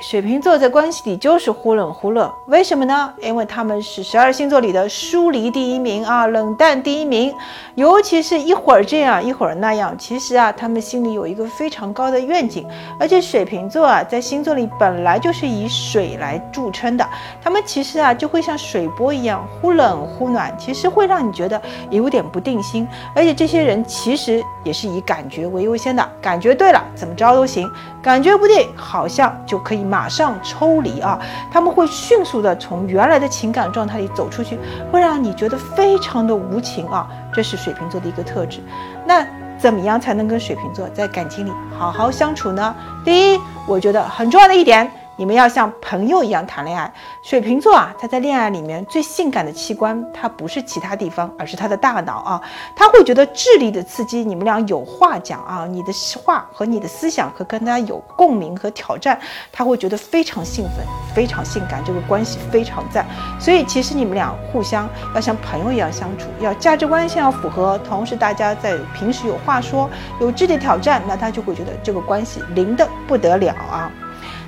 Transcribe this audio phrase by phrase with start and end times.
[0.00, 3.12] 水瓶座在关系里就是忽冷忽热，为什么呢？
[3.20, 7.34] 因为他们是十二星座里的疏离第一名啊，冷淡第一名，
[7.74, 9.96] 尤其是一会儿这样一会儿那样。
[9.98, 12.66] 其实啊，他们心里有一个非常高的愿景，
[12.98, 17.06] 而且水瓶座啊，在星座里本来就是以水来著称的，
[17.42, 21.60] 他们其实啊就会像水波一样忽冷忽暖，其实会让你觉得
[21.90, 22.86] 有点不定心。
[23.14, 27.68] 而且这些人其实也是以感觉为优先的，感觉对了怎么着都行，
[28.00, 29.36] 感觉不对好像。
[29.46, 31.18] 就可以马上抽离啊！
[31.50, 34.58] 他们会迅速的从原来的情感状态里走出去，
[34.92, 37.08] 会让你觉得非常的无情啊！
[37.32, 38.60] 这是水瓶座的一个特质。
[39.06, 39.26] 那
[39.58, 42.74] 怎么样才能跟水瓶座在感情里好好相处呢？
[43.04, 44.90] 第一，我觉得很重要的一点。
[45.18, 46.90] 你们要像朋友一样谈恋爱。
[47.22, 52.40] 水瓶座啊，他在恋爱里面最性感的器官，它不是其他地方，而是他的大脑啊。
[52.76, 59.18] 他会觉得智力的刺激，你们俩有话讲啊，你的话和你的思想和跟他有共鸣和挑战，
[59.50, 63.04] 他会觉得非常兴奋，非常性感，这个关系非常赞。
[63.40, 73.90] 所以其实你们俩互相要像朋友一样相处，要价值观先要符合，同时大家在平时有话说，有智力挑战，那他就会觉得这个关系灵的不得了啊。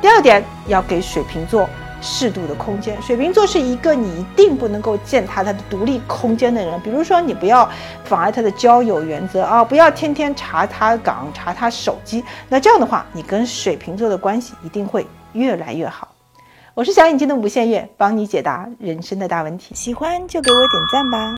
[0.00, 1.68] 第二点，要给水瓶座
[2.00, 3.00] 适度的空间。
[3.00, 6.80] 水瓶座是一个你一定不能够践踏他的独立空间的人。
[6.80, 7.68] 比如说，你不要
[8.04, 12.22] 妨碍他的交友原则啊，不要天天查他岗、查他手机。
[12.48, 16.08] 那这样的话，你跟水瓶座的关系一定会越来越好。
[16.74, 19.74] 我是小眼睛的无限月，帮你解答人生的大问题。
[19.74, 21.34] 喜欢就给我点赞吧。